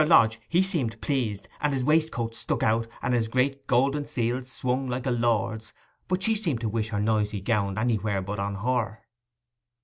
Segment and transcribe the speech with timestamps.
[0.03, 4.87] Lodge, he seemed pleased, and his waistcoat stuck out, and his great golden seals hung
[4.87, 5.73] like a lord's;
[6.07, 9.03] but she seemed to wish her noisy gownd anywhere but on her.